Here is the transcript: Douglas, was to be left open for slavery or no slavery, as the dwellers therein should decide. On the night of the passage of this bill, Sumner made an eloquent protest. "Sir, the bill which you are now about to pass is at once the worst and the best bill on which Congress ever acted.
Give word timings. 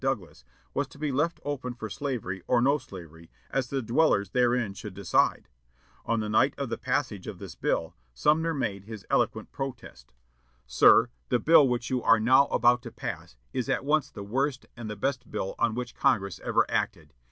Douglas, 0.01 0.43
was 0.73 0.87
to 0.87 0.97
be 0.97 1.11
left 1.11 1.39
open 1.45 1.75
for 1.75 1.87
slavery 1.87 2.41
or 2.47 2.59
no 2.59 2.79
slavery, 2.79 3.29
as 3.51 3.67
the 3.69 3.83
dwellers 3.83 4.31
therein 4.31 4.73
should 4.73 4.95
decide. 4.95 5.47
On 6.07 6.21
the 6.21 6.27
night 6.27 6.55
of 6.57 6.69
the 6.69 6.77
passage 6.79 7.27
of 7.27 7.37
this 7.37 7.53
bill, 7.53 7.93
Sumner 8.15 8.55
made 8.55 8.87
an 8.89 8.99
eloquent 9.11 9.51
protest. 9.51 10.15
"Sir, 10.65 11.09
the 11.29 11.37
bill 11.37 11.67
which 11.67 11.91
you 11.91 12.01
are 12.01 12.19
now 12.19 12.47
about 12.47 12.81
to 12.81 12.91
pass 12.91 13.37
is 13.53 13.69
at 13.69 13.85
once 13.85 14.09
the 14.09 14.23
worst 14.23 14.65
and 14.75 14.89
the 14.89 14.95
best 14.95 15.29
bill 15.29 15.53
on 15.59 15.75
which 15.75 15.93
Congress 15.93 16.39
ever 16.43 16.65
acted. 16.67 17.13